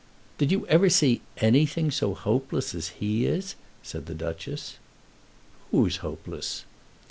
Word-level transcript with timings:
"Did 0.39 0.51
you 0.51 0.65
ever 0.65 0.89
see 0.89 1.21
anything 1.37 1.91
so 1.91 2.15
hopeless 2.15 2.73
as 2.73 2.87
he 2.97 3.27
is?" 3.27 3.53
said 3.83 4.07
the 4.07 4.15
Duchess. 4.15 4.79
"Who 5.69 5.85
is 5.85 5.97
hopeless?" 5.97 6.65